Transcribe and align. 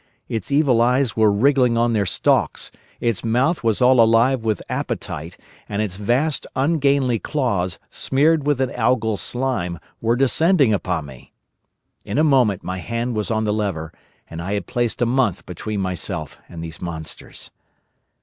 Its 0.27 0.51
evil 0.51 0.81
eyes 0.81 1.15
were 1.15 1.31
wriggling 1.31 1.77
on 1.77 1.93
their 1.93 2.07
stalks, 2.07 2.71
its 2.99 3.23
mouth 3.23 3.63
was 3.63 3.83
all 3.83 4.01
alive 4.01 4.43
with 4.43 4.59
appetite, 4.67 5.37
and 5.69 5.79
its 5.79 5.95
vast 5.95 6.47
ungainly 6.55 7.19
claws, 7.19 7.77
smeared 7.91 8.47
with 8.47 8.59
an 8.59 8.71
algal 8.71 9.15
slime, 9.15 9.77
were 10.01 10.15
descending 10.15 10.73
upon 10.73 11.05
me. 11.05 11.33
In 12.03 12.17
a 12.17 12.23
moment 12.23 12.63
my 12.63 12.79
hand 12.79 13.15
was 13.15 13.29
on 13.29 13.43
the 13.43 13.53
lever, 13.53 13.93
and 14.27 14.41
I 14.41 14.53
had 14.53 14.65
placed 14.65 15.03
a 15.03 15.05
month 15.05 15.45
between 15.45 15.79
myself 15.81 16.39
and 16.49 16.63
these 16.63 16.81
monsters. 16.81 17.51